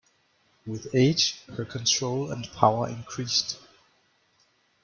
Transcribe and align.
With 0.65 0.95
age 0.95 1.43
her 1.57 1.63
control 1.63 2.31
and 2.31 2.51
power 2.53 2.89
increased. 2.89 3.59